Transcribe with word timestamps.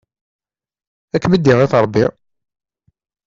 Ad 1.15 1.19
kem-id-iɣit 1.21 1.73
Rebbi! 1.83 2.05